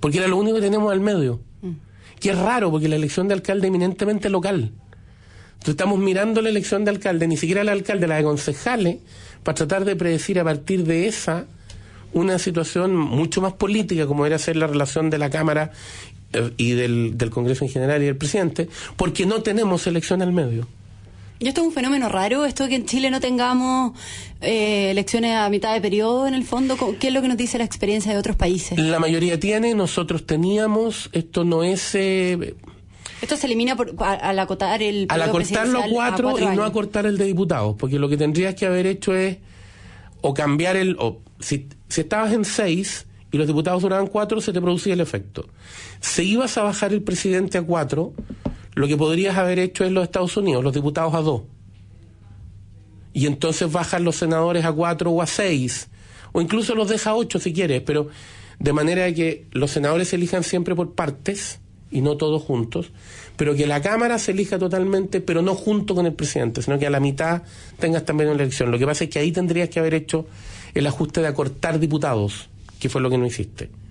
Porque 0.00 0.18
era 0.18 0.28
lo 0.28 0.36
único 0.36 0.56
que 0.56 0.62
tenemos 0.62 0.92
al 0.92 1.00
medio. 1.00 1.40
Mm. 1.62 1.72
Que 2.20 2.30
es 2.30 2.38
raro, 2.38 2.70
porque 2.70 2.88
la 2.88 2.96
elección 2.96 3.26
de 3.26 3.34
alcalde 3.34 3.66
es 3.66 3.68
eminentemente 3.68 4.30
local. 4.30 4.72
Entonces 5.54 5.74
estamos 5.74 5.98
mirando 5.98 6.42
la 6.42 6.48
elección 6.48 6.84
de 6.84 6.90
alcalde, 6.90 7.26
ni 7.26 7.36
siquiera 7.36 7.64
la 7.64 7.72
alcalde, 7.72 8.06
la 8.06 8.16
de 8.16 8.24
concejales, 8.24 8.98
para 9.42 9.54
tratar 9.54 9.84
de 9.84 9.96
predecir 9.96 10.38
a 10.38 10.44
partir 10.44 10.84
de 10.84 11.06
esa 11.06 11.46
una 12.12 12.38
situación 12.38 12.94
mucho 12.94 13.40
más 13.40 13.54
política, 13.54 14.06
como 14.06 14.26
era 14.26 14.38
ser 14.38 14.56
la 14.56 14.66
relación 14.66 15.10
de 15.10 15.18
la 15.18 15.30
Cámara 15.30 15.72
eh, 16.32 16.52
y 16.56 16.72
del, 16.72 17.16
del 17.16 17.30
Congreso 17.30 17.64
en 17.64 17.70
general 17.70 18.02
y 18.02 18.06
del 18.06 18.16
presidente, 18.16 18.68
porque 18.96 19.26
no 19.26 19.42
tenemos 19.42 19.86
elección 19.86 20.22
al 20.22 20.32
medio. 20.32 20.68
¿Y 21.42 21.48
esto 21.48 21.60
es 21.60 21.66
un 21.66 21.72
fenómeno 21.72 22.08
raro? 22.08 22.44
¿Esto 22.44 22.62
de 22.62 22.68
que 22.68 22.76
en 22.76 22.86
Chile 22.86 23.10
no 23.10 23.18
tengamos 23.18 23.98
eh, 24.40 24.92
elecciones 24.92 25.34
a 25.34 25.48
mitad 25.48 25.74
de 25.74 25.80
periodo 25.80 26.28
en 26.28 26.34
el 26.34 26.44
fondo? 26.44 26.76
¿Qué 27.00 27.08
es 27.08 27.12
lo 27.12 27.20
que 27.20 27.26
nos 27.26 27.36
dice 27.36 27.58
la 27.58 27.64
experiencia 27.64 28.12
de 28.12 28.18
otros 28.18 28.36
países? 28.36 28.78
La 28.78 29.00
mayoría 29.00 29.40
tiene, 29.40 29.74
nosotros 29.74 30.24
teníamos, 30.24 31.10
esto 31.12 31.42
no 31.42 31.64
es... 31.64 31.96
Eh, 31.96 32.54
esto 33.20 33.36
se 33.36 33.46
elimina 33.46 33.74
por, 33.74 33.92
al 33.98 34.38
acotar 34.38 34.84
el... 34.84 35.06
Al 35.08 35.20
acortarlo 35.20 35.80
a 35.80 35.86
cuatro, 35.90 36.38
y 36.38 36.44
no 36.54 36.62
acortar 36.62 37.06
el 37.06 37.18
de 37.18 37.24
diputados, 37.24 37.74
porque 37.76 37.98
lo 37.98 38.08
que 38.08 38.16
tendrías 38.16 38.54
que 38.54 38.66
haber 38.66 38.86
hecho 38.86 39.12
es 39.12 39.38
o 40.20 40.34
cambiar 40.34 40.76
el... 40.76 40.96
O, 41.00 41.18
si, 41.40 41.66
si 41.88 42.02
estabas 42.02 42.32
en 42.32 42.44
seis 42.44 43.06
y 43.32 43.36
los 43.36 43.48
diputados 43.48 43.82
duraban 43.82 44.06
cuatro, 44.06 44.40
se 44.40 44.52
te 44.52 44.60
producía 44.60 44.94
el 44.94 45.00
efecto. 45.00 45.48
Si 45.98 46.22
ibas 46.22 46.56
a 46.56 46.62
bajar 46.62 46.92
el 46.92 47.02
presidente 47.02 47.58
a 47.58 47.62
cuatro 47.62 48.12
lo 48.74 48.88
que 48.88 48.96
podrías 48.96 49.36
haber 49.36 49.58
hecho 49.58 49.84
en 49.84 49.94
los 49.94 50.04
Estados 50.04 50.36
Unidos, 50.36 50.64
los 50.64 50.72
diputados 50.72 51.14
a 51.14 51.20
dos. 51.20 51.42
Y 53.12 53.26
entonces 53.26 53.70
bajan 53.70 54.04
los 54.04 54.16
senadores 54.16 54.64
a 54.64 54.72
cuatro 54.72 55.10
o 55.10 55.22
a 55.22 55.26
seis, 55.26 55.88
o 56.32 56.40
incluso 56.40 56.74
los 56.74 56.88
deja 56.88 57.10
a 57.10 57.14
ocho 57.14 57.38
si 57.38 57.52
quieres, 57.52 57.82
pero 57.82 58.08
de 58.58 58.72
manera 58.72 59.12
que 59.12 59.46
los 59.52 59.70
senadores 59.70 60.08
se 60.08 60.16
elijan 60.16 60.42
siempre 60.42 60.74
por 60.74 60.94
partes 60.94 61.60
y 61.90 62.00
no 62.00 62.16
todos 62.16 62.42
juntos, 62.42 62.90
pero 63.36 63.54
que 63.54 63.66
la 63.66 63.82
Cámara 63.82 64.18
se 64.18 64.32
elija 64.32 64.58
totalmente, 64.58 65.20
pero 65.20 65.42
no 65.42 65.54
junto 65.54 65.94
con 65.94 66.06
el 66.06 66.14
presidente, 66.14 66.62
sino 66.62 66.78
que 66.78 66.86
a 66.86 66.90
la 66.90 67.00
mitad 67.00 67.42
tengas 67.78 68.04
también 68.04 68.30
una 68.30 68.42
elección. 68.42 68.70
Lo 68.70 68.78
que 68.78 68.86
pasa 68.86 69.04
es 69.04 69.10
que 69.10 69.18
ahí 69.18 69.30
tendrías 69.30 69.68
que 69.68 69.78
haber 69.78 69.92
hecho 69.92 70.26
el 70.74 70.86
ajuste 70.86 71.20
de 71.20 71.26
acortar 71.26 71.78
diputados, 71.78 72.48
que 72.80 72.88
fue 72.88 73.02
lo 73.02 73.10
que 73.10 73.18
no 73.18 73.26
hiciste. 73.26 73.81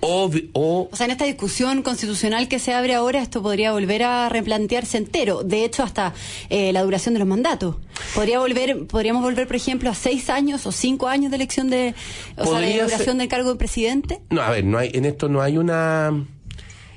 O, 0.00 0.30
o, 0.52 0.88
sea, 0.92 1.06
en 1.06 1.10
esta 1.10 1.24
discusión 1.24 1.82
constitucional 1.82 2.46
que 2.48 2.58
se 2.58 2.72
abre 2.72 2.94
ahora, 2.94 3.20
esto 3.20 3.42
podría 3.42 3.72
volver 3.72 4.04
a 4.04 4.28
replantearse 4.28 4.96
entero. 4.96 5.42
De 5.42 5.64
hecho, 5.64 5.82
hasta 5.82 6.14
eh, 6.50 6.72
la 6.72 6.82
duración 6.82 7.14
de 7.14 7.18
los 7.18 7.28
mandatos. 7.28 7.76
Podría 8.14 8.38
volver, 8.38 8.86
podríamos 8.86 9.22
volver, 9.22 9.46
por 9.46 9.56
ejemplo, 9.56 9.90
a 9.90 9.94
seis 9.94 10.30
años 10.30 10.66
o 10.66 10.72
cinco 10.72 11.08
años 11.08 11.30
de 11.30 11.36
elección 11.36 11.68
de, 11.68 11.94
o 12.36 12.46
sea, 12.46 12.60
de 12.60 12.80
duración 12.80 13.18
del 13.18 13.28
cargo 13.28 13.50
de 13.50 13.56
presidente. 13.56 14.20
No, 14.30 14.40
a 14.40 14.50
ver, 14.50 14.64
no 14.64 14.78
hay, 14.78 14.90
en 14.94 15.04
esto 15.04 15.28
no 15.28 15.42
hay 15.42 15.58
una, 15.58 16.08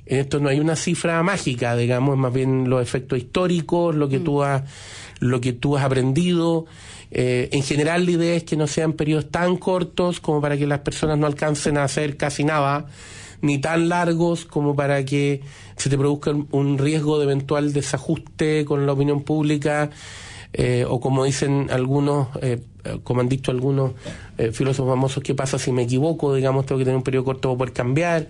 en 0.06 0.20
esto 0.20 0.40
no 0.40 0.50
hay 0.50 0.60
una 0.60 0.76
cifra 0.76 1.24
mágica, 1.24 1.76
digamos, 1.76 2.18
más 2.18 2.32
bien 2.32 2.70
los 2.70 2.84
efectos 2.84 3.18
históricos, 3.18 3.96
lo 3.96 4.10
que 4.10 4.20
mm. 4.20 4.24
tú 4.24 4.44
has, 4.44 4.64
lo 5.20 5.42
que 5.42 5.54
tú 5.54 5.76
has 5.76 5.84
aprendido. 5.84 6.66
Eh, 7.12 7.50
en 7.52 7.62
general 7.62 8.06
la 8.06 8.12
idea 8.12 8.36
es 8.36 8.44
que 8.44 8.56
no 8.56 8.68
sean 8.68 8.94
periodos 8.94 9.30
tan 9.30 9.58
cortos 9.58 10.22
como 10.22 10.40
para 10.42 10.58
que 10.58 10.66
las 10.66 10.80
personas 10.80 11.18
no 11.18 11.28
alcancen 11.28 11.78
a 11.78 11.84
hacer 11.84 12.16
casi 12.16 12.44
nada, 12.44 12.86
ni 13.42 13.58
tan 13.58 13.90
largos 13.90 14.46
como 14.46 14.76
para 14.76 15.04
que 15.04 15.42
se 15.76 15.90
te 15.90 15.98
produzca 15.98 16.32
un 16.52 16.78
riesgo 16.78 17.18
de 17.18 17.26
eventual 17.26 17.74
desajuste 17.74 18.64
con 18.66 18.86
la 18.86 18.94
opinión 18.94 19.24
pública, 19.24 19.90
eh, 20.54 20.86
o 20.88 21.00
como 21.00 21.26
dicen 21.26 21.68
algunos, 21.70 22.30
eh, 22.42 22.62
como 23.04 23.22
han 23.22 23.30
dicho 23.30 23.52
algunos 23.52 23.92
filósofos 24.54 24.92
famosos, 24.92 25.22
¿qué 25.22 25.36
pasa 25.36 25.60
si 25.60 25.72
me 25.72 25.84
equivoco? 25.84 26.34
Digamos, 26.34 26.66
tengo 26.66 26.80
que 26.80 26.86
tener 26.86 26.98
un 26.98 27.04
periodo 27.04 27.26
corto 27.26 27.50
para 27.50 27.58
poder 27.58 27.74
cambiar. 27.74 28.28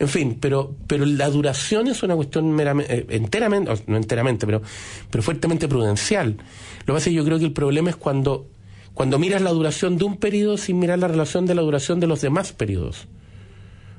En 0.00 0.08
fin, 0.08 0.38
pero, 0.40 0.74
pero 0.86 1.04
la 1.04 1.28
duración 1.28 1.86
es 1.86 2.02
una 2.02 2.16
cuestión 2.16 2.50
meramente, 2.52 3.06
enteramente, 3.10 3.70
no 3.86 3.98
enteramente, 3.98 4.46
pero, 4.46 4.62
pero 5.10 5.22
fuertemente 5.22 5.68
prudencial. 5.68 6.38
Lo 6.80 6.86
que 6.86 6.92
pasa 6.94 6.98
es 6.98 7.04
que 7.04 7.12
yo 7.12 7.24
creo 7.24 7.38
que 7.38 7.44
el 7.44 7.52
problema 7.52 7.90
es 7.90 7.96
cuando, 7.96 8.46
cuando 8.94 9.18
miras 9.18 9.42
la 9.42 9.50
duración 9.50 9.98
de 9.98 10.04
un 10.04 10.16
periodo 10.16 10.56
sin 10.56 10.78
mirar 10.78 10.98
la 10.98 11.06
relación 11.06 11.44
de 11.44 11.54
la 11.54 11.60
duración 11.60 12.00
de 12.00 12.06
los 12.06 12.22
demás 12.22 12.54
periodos. 12.54 13.08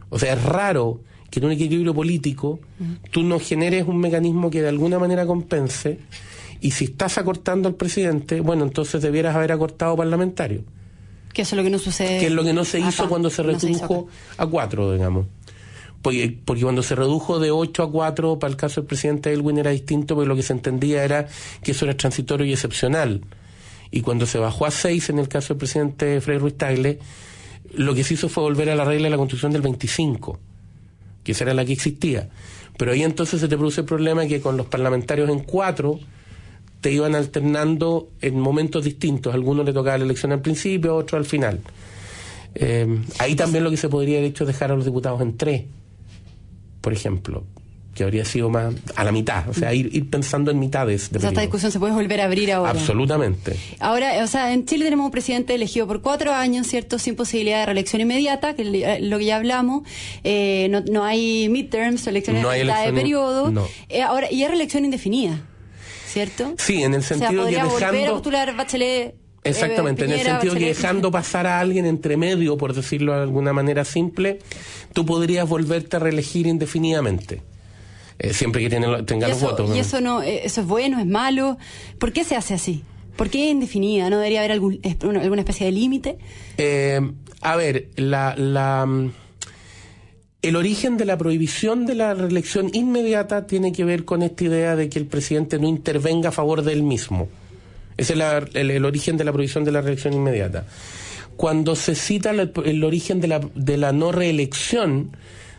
O 0.10 0.18
sea, 0.18 0.34
es 0.34 0.44
raro 0.44 1.02
que 1.30 1.40
en 1.40 1.46
un 1.46 1.52
equilibrio 1.52 1.94
político 1.94 2.60
tú 3.12 3.22
no 3.22 3.40
generes 3.40 3.88
un 3.88 4.00
mecanismo 4.00 4.50
que 4.50 4.64
de 4.64 4.70
alguna 4.70 4.98
manera 4.98 5.28
compense 5.28 6.00
y 6.62 6.72
si 6.72 6.86
estás 6.86 7.20
acortando 7.20 7.70
al 7.70 7.76
presidente, 7.76 8.42
bueno, 8.42 8.64
entonces 8.64 9.04
debieras 9.04 9.36
haber 9.36 9.52
acortado 9.52 9.96
parlamentario. 9.96 10.64
Que 11.32 11.44
eso 11.44 11.56
es 11.56 11.58
lo 11.58 11.64
que 11.64 11.70
no 11.70 11.78
sucede. 11.78 12.20
Que 12.20 12.26
es 12.26 12.32
lo 12.32 12.44
que 12.44 12.54
no 12.54 12.66
se 12.66 12.80
hizo 12.80 13.08
cuando 13.08 13.30
se 13.30 13.44
redujo 13.44 14.08
a 14.38 14.48
cuatro, 14.48 14.92
digamos. 14.92 15.28
Porque, 16.02 16.36
porque, 16.46 16.64
cuando 16.64 16.82
se 16.82 16.96
redujo 16.96 17.40
de 17.40 17.52
8 17.52 17.84
a 17.84 17.92
4 17.92 18.40
para 18.40 18.52
el 18.52 18.58
caso 18.58 18.82
del 18.82 18.88
presidente 18.88 19.32
Elwin 19.32 19.60
era 19.60 19.72
distinto 19.72 20.16
porque 20.16 20.28
lo 20.28 20.36
que 20.36 20.44
se 20.44 20.54
entendía 20.54 21.04
era 21.04 21.28
que 21.64 21.72
eso 21.72 21.86
era 21.86 21.96
transitorio 21.96 22.46
y 22.46 22.54
excepcional. 22.54 23.22
Y 23.92 24.02
cuando 24.02 24.26
se 24.26 24.40
bajó 24.40 24.66
a 24.66 24.72
6 24.72 25.10
en 25.12 25.20
el 25.20 25.28
caso 25.28 25.54
del 25.54 25.60
presidente 25.60 26.20
Fred 26.22 26.40
Ruiz 26.40 26.58
Tagle, 26.58 27.00
lo 27.74 27.94
que 27.94 28.04
se 28.04 28.16
hizo 28.16 28.30
fue 28.30 28.44
volver 28.44 28.70
a 28.70 28.76
la 28.76 28.86
regla 28.86 29.06
de 29.06 29.10
la 29.12 29.18
constitución 29.18 29.52
del 29.52 29.62
25, 29.62 30.40
que 31.24 31.34
esa 31.34 31.44
era 31.44 31.54
la 31.54 31.66
que 31.66 31.74
existía. 31.74 32.30
Pero 32.78 32.94
ahí 32.94 33.04
entonces 33.04 33.40
se 33.40 33.48
te 33.48 33.58
produce 33.58 33.82
el 33.82 33.88
problema 33.88 34.26
que 34.26 34.42
con 34.42 34.58
los 34.58 34.66
parlamentarios 34.66 35.30
en 35.30 35.40
4 35.40 36.00
te 36.80 36.92
iban 36.92 37.14
alternando 37.14 38.10
en 38.22 38.40
momentos 38.40 38.84
distintos. 38.84 39.36
Algunos 39.36 39.66
le 39.66 39.74
tocaba 39.74 40.00
la 40.00 40.06
elección 40.06 40.32
al 40.32 40.42
principio, 40.42 40.92
a 40.92 40.96
otros 40.96 41.20
al 41.20 41.26
final. 41.26 41.60
Eh, 42.56 42.88
ahí 43.20 43.36
también 43.36 43.64
lo 43.64 43.70
que 43.70 43.78
se 43.78 43.88
podría 43.88 44.18
haber 44.18 44.32
hecho 44.32 44.46
es 44.46 44.48
dejar 44.48 44.72
a 44.72 44.76
los 44.76 44.86
diputados 44.86 45.22
en 45.22 45.38
3 45.38 45.64
por 46.82 46.94
ejemplo, 46.94 47.44
que 47.94 48.04
habría 48.04 48.24
sido 48.24 48.50
más 48.50 48.74
a 48.96 49.04
la 49.04 49.12
mitad, 49.12 49.50
o 49.50 49.54
sea, 49.54 49.74
ir, 49.74 49.90
ir 49.94 50.10
pensando 50.10 50.50
en 50.50 50.60
mitades. 50.60 51.12
De 51.12 51.18
o 51.18 51.22
sea, 51.22 51.30
esta 51.30 51.42
discusión 51.42 51.72
se 51.72 51.80
puede 51.80 51.94
volver 51.94 52.22
a 52.22 52.26
abrir 52.26 52.52
ahora. 52.52 52.72
Absolutamente. 52.72 53.58
Ahora, 53.80 54.24
o 54.24 54.28
sea, 54.28 54.54
en 54.54 54.66
Chile 54.66 54.86
tenemos 54.86 55.06
un 55.06 55.12
presidente 55.12 55.54
elegido 55.54 55.88
por 55.88 56.02
cuatro 56.02 56.34
años, 56.34 56.68
¿cierto? 56.68 57.00
Sin 57.00 57.16
posibilidad 57.16 57.60
de 57.60 57.66
reelección 57.66 58.02
inmediata, 58.02 58.56
que 58.56 58.62
es 58.62 59.02
lo 59.02 59.18
que 59.18 59.26
ya 59.26 59.36
hablamos. 59.36 59.84
Eh, 60.24 60.68
no, 60.70 60.82
no, 60.90 61.04
hay 61.04 61.50
midterms, 61.50 62.08
elecciones 62.08 62.44
de 62.44 62.94
periodo. 62.94 63.68
Eh, 63.90 64.02
ahora, 64.02 64.32
y 64.32 64.42
hay 64.42 64.48
reelección 64.48 64.86
indefinida, 64.86 65.42
¿cierto? 66.08 66.56
Sí, 66.58 66.84
en 66.84 66.94
el 66.94 67.04
sentido 67.04 67.44
o 67.44 67.50
sea, 67.50 67.50
que 67.50 67.56
dejando... 67.56 67.74
volver 67.74 68.08
a 68.08 68.12
postular 68.12 68.56
Bachelet 68.56 69.21
Exactamente, 69.44 70.06
en 70.06 70.12
el 70.12 70.22
sentido 70.22 70.54
que 70.54 70.68
dejando 70.68 71.10
pasar 71.10 71.48
a 71.48 71.60
alguien 71.60 71.86
entre 71.86 72.16
medio, 72.16 72.58
por 72.58 72.74
decirlo 72.74 73.14
de 73.14 73.22
alguna 73.22 73.54
manera 73.54 73.86
simple, 73.86 74.40
tú 74.94 75.06
podrías 75.06 75.50
volverte 75.50 75.98
a 75.98 76.00
reelegir 76.00 76.46
indefinidamente. 76.46 77.42
Eh, 78.20 78.34
siempre 78.34 78.62
que 78.62 78.70
tenga 78.70 79.28
los 79.28 79.42
votos. 79.42 79.76
¿Y 79.76 79.80
eso, 79.80 80.00
no, 80.00 80.22
eh, 80.22 80.42
eso 80.44 80.62
es 80.62 80.68
bueno, 80.68 81.00
es 81.00 81.08
malo? 81.08 81.58
¿Por 81.98 82.14
qué 82.14 82.24
se 82.24 82.36
hace 82.36 82.54
así? 82.54 82.84
¿Por 83.16 83.32
qué 83.32 83.50
indefinida? 83.50 84.12
¿No 84.12 84.18
debería 84.18 84.42
haber 84.42 84.52
algún, 84.52 84.80
alguna 85.02 85.42
especie 85.42 85.66
de 85.66 85.72
límite? 85.72 86.18
Eh, 86.58 87.02
a 87.42 87.56
ver, 87.56 87.90
la, 87.96 88.36
la, 88.38 88.86
mm, 88.86 89.12
el 90.44 90.56
origen 90.56 90.98
de 90.98 91.06
la 91.06 91.18
prohibición 91.18 91.88
de 91.88 91.96
la 91.96 92.14
reelección 92.14 92.70
inmediata 92.74 93.48
tiene 93.48 93.72
que 93.72 93.86
ver 93.86 94.06
con 94.06 94.22
esta 94.22 94.44
idea 94.44 94.76
de 94.76 94.90
que 94.90 95.00
el 95.00 95.08
presidente 95.08 95.58
no 95.58 95.68
intervenga 95.68 96.30
a 96.30 96.32
favor 96.32 96.62
de 96.62 96.74
él 96.74 96.84
mismo. 96.84 97.28
Ese 98.02 98.14
es 98.14 98.56
el, 98.56 98.84
origen 98.84 99.16
de 99.16 99.24
la 99.24 99.32
prohibición 99.32 99.64
de 99.64 99.72
la 99.72 99.80
reelección 99.80 100.16
inmediata. 100.16 100.66
Cuando 101.38 101.76
se 101.76 101.94
cita 101.94 102.32
el, 102.32 102.84
origen 102.84 103.22
de 103.22 103.28
la, 103.28 103.42
de 103.54 103.78
la 103.78 103.92
no 103.92 104.12
reelección, 104.12 105.16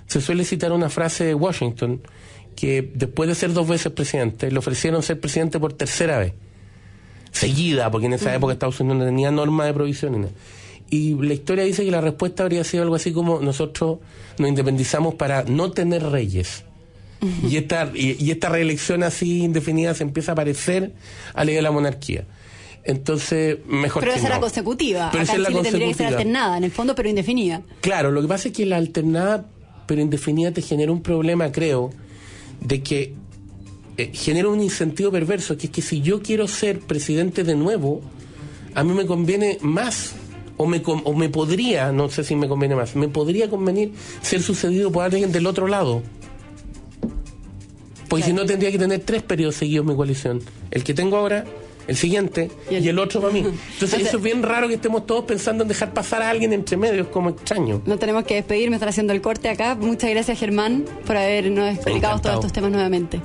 se 0.09 0.21
suele 0.21 0.45
citar 0.45 0.73
una 0.73 0.91
frase 0.91 1.23
de 1.23 1.35
Washington 1.35 2.01
que 2.57 2.91
después 2.97 3.29
de 3.29 3.37
ser 3.37 3.53
dos 3.53 3.69
veces 3.69 3.93
presidente, 3.93 4.51
le 4.51 4.59
ofrecieron 4.59 5.05
ser 5.05 5.21
presidente 5.21 5.61
por 5.61 5.73
tercera 5.75 6.19
vez, 6.19 6.33
seguida, 7.31 7.89
porque 7.93 8.07
en 8.07 8.15
esa 8.15 8.35
época 8.35 8.55
Estados 8.55 8.81
Unidos 8.81 8.99
no 8.99 9.05
tenía 9.05 9.31
norma 9.31 9.65
de 9.65 9.75
prohibición. 9.75 10.29
Y 10.91 11.15
la 11.15 11.35
historia 11.35 11.63
dice 11.63 11.85
que 11.85 11.93
la 11.93 12.01
respuesta 12.01 12.43
habría 12.43 12.65
sido 12.65 12.83
algo 12.83 12.97
así 12.97 13.13
como 13.13 13.39
nosotros 13.39 14.01
nos 14.39 14.49
independizamos 14.49 15.15
para 15.15 15.45
no 15.45 15.71
tener 15.71 16.03
reyes. 16.03 16.65
Y 17.49 17.57
esta, 17.57 17.91
y, 17.95 18.31
esta 18.31 18.49
reelección 18.49 19.03
así 19.03 19.43
indefinida 19.43 19.95
se 19.95 20.03
empieza 20.03 20.33
a 20.33 20.35
parecer 20.35 20.93
a 21.35 21.45
ley 21.45 21.55
de 21.55 21.63
la 21.63 21.71
monarquía. 21.71 22.25
Entonces, 22.85 23.59
mejor 23.67 24.03
Pero 24.03 24.15
esa 24.15 24.27
era 24.27 24.41
consecutiva. 24.41 25.09
Pero 25.13 25.23
esa 25.23 25.35
es 25.35 25.39
la 25.39 25.51
tendría 25.51 25.87
que 25.87 25.95
ser 25.95 26.07
alternada, 26.09 26.57
en 26.57 26.65
el 26.65 26.73
fondo, 26.73 26.95
pero 26.95 27.09
indefinida. 27.09 27.63
Claro, 27.81 28.11
lo 28.11 28.23
que 28.23 28.29
pasa 28.29 28.49
es 28.49 28.55
que 28.55 28.67
la 28.67 28.77
alternada, 28.77 29.47
pero 29.87 30.01
indefinida, 30.01 30.51
te 30.51 30.63
genera 30.63 30.91
un 30.91 31.03
problema, 31.03 31.53
creo, 31.53 31.91
de 32.61 32.83
que 32.83 33.15
eh, 33.99 34.11
genera 34.13 34.49
un 34.49 34.61
incentivo 34.61 35.13
perverso, 35.13 35.57
que 35.57 35.67
es 35.67 35.73
que 35.73 35.83
si 35.83 36.01
yo 36.01 36.23
quiero 36.23 36.49
ser 36.49 36.81
presidente 36.81 37.45
de 37.45 37.55
nuevo, 37.55 38.03
a 38.75 38.83
mí 38.83 38.93
me 38.95 39.07
conviene 39.07 39.59
más 39.61 40.15
o 40.57 40.67
me, 40.67 40.83
o 40.85 41.15
me 41.15 41.29
podría, 41.29 41.93
no 41.93 42.09
sé 42.09 42.25
si 42.25 42.35
me 42.35 42.49
conviene 42.49 42.75
más, 42.75 42.97
me 42.97 43.09
podría 43.09 43.49
convenir 43.49 43.93
ser 44.23 44.43
sucedido 44.43 44.91
por 44.91 45.05
alguien 45.05 45.31
del 45.31 45.47
otro 45.47 45.69
lado. 45.69 46.03
Porque 48.13 48.27
si 48.27 48.35
no 48.35 48.45
tendría 48.45 48.71
que 48.71 48.79
tener 48.79 49.01
tres 49.01 49.23
periodos 49.23 49.55
seguidos 49.55 49.87
mi 49.87 49.97
coalición. 49.97 50.43
El 50.71 50.85
que 50.85 50.93
tengo 50.93 51.17
ahora, 51.17 51.47
el 51.87 51.97
siguiente 51.97 52.51
y 52.71 52.87
el, 52.87 52.99
otro 52.99 53.23
para 53.23 53.33
mí. 53.33 53.39
Entonces 53.73 54.01
eso 54.01 54.19
es 54.19 54.23
bien 54.23 54.43
raro 54.43 54.69
que 54.69 54.75
estemos 54.75 55.07
todos 55.07 55.25
pensando 55.25 55.63
en 55.63 55.69
dejar 55.69 55.95
pasar 55.95 56.21
a 56.21 56.29
alguien 56.29 56.53
entre 56.53 56.77
medios, 56.77 57.07
como 57.07 57.31
extraño. 57.31 57.81
No 57.87 57.97
tenemos 57.97 58.25
que 58.25 58.35
despedir, 58.35 58.69
me 58.69 58.77
están 58.77 58.91
haciendo 58.91 59.15
el 59.15 59.23
corte 59.23 59.49
acá. 59.49 59.77
Muchas 59.77 60.11
gracias 60.11 60.39
Germán 60.39 60.85
por 61.07 61.17
habernos 61.17 61.75
explicado 61.75 62.21
todos 62.21 62.35
estos 62.35 62.53
temas 62.53 62.71
nuevamente. 62.71 63.23